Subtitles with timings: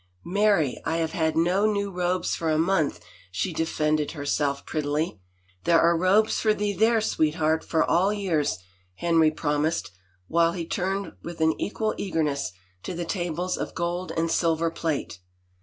[0.25, 5.19] "Marry, I have had no new robes for a month," she defended herself prettily.
[5.65, 7.01] There are robes for thee there.
[7.01, 8.57] Sweetheart, for all years,"
[8.95, 9.91] Henry promised,
[10.27, 12.51] while he turned with an equal eagerness
[12.81, 15.19] to the tables of gold and silver plate.